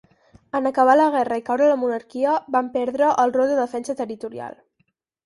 [0.59, 4.57] En acabar la guerra i caure la monarquia, van perdre el rol de defensa territorial.